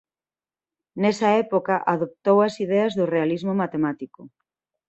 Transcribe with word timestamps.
Nesa 1.01 1.29
época 1.43 1.75
adoptou 1.93 2.37
as 2.47 2.55
ideas 2.65 2.91
do 2.99 3.05
realismo 3.13 3.53
matemático. 3.61 4.21